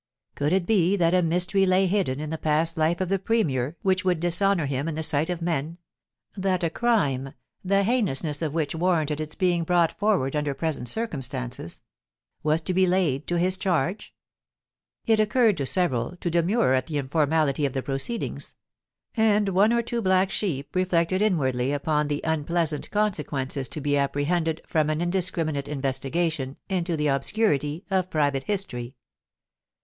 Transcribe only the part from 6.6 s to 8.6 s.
a crime, the heinousness of